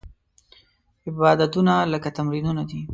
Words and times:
عبادتونه 1.07 1.73
لکه 1.91 2.09
تمرینونه 2.17 2.63
دي. 2.69 2.79